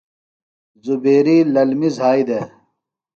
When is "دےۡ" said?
2.27-2.45